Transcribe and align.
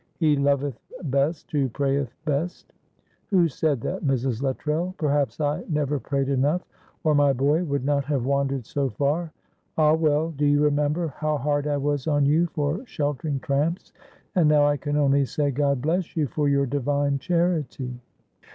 'He 0.17 0.35
loveth 0.35 0.79
best 1.03 1.51
who 1.51 1.69
prayeth 1.69 2.09
best.' 2.25 2.73
Who 3.27 3.47
said 3.47 3.81
that, 3.81 4.03
Mrs. 4.03 4.41
Luttrell? 4.41 4.95
Perhaps 4.97 5.39
I 5.39 5.63
never 5.69 5.99
prayed 5.99 6.27
enough, 6.27 6.65
or 7.03 7.13
my 7.13 7.33
boy 7.33 7.63
would 7.65 7.85
not 7.85 8.05
have 8.05 8.25
wandered 8.25 8.65
so 8.65 8.89
far. 8.89 9.31
Ah, 9.77 9.93
well, 9.93 10.31
do 10.31 10.47
you 10.47 10.63
remember 10.63 11.09
how 11.09 11.37
hard 11.37 11.67
I 11.67 11.77
was 11.77 12.07
on 12.07 12.25
you 12.25 12.47
for 12.47 12.83
sheltering 12.87 13.41
tramps, 13.41 13.93
and 14.33 14.49
now 14.49 14.65
I 14.65 14.75
can 14.75 14.97
only 14.97 15.23
say, 15.23 15.51
God 15.51 15.83
bless 15.83 16.17
you 16.17 16.25
for 16.25 16.49
your 16.49 16.65
divine 16.65 17.19
charity." 17.19 17.99